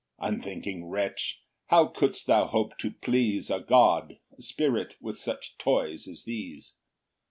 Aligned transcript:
7 0.19 0.33
Unthinking 0.33 0.87
wretch! 0.89 1.43
how 1.67 1.85
couldst 1.85 2.25
thou 2.25 2.47
hope 2.47 2.75
to 2.79 2.89
please 2.89 3.51
A 3.51 3.59
God, 3.59 4.17
a 4.35 4.41
spirit, 4.41 4.95
with 4.99 5.15
such 5.15 5.59
toys 5.59 6.07
as 6.07 6.23
these? 6.23 6.73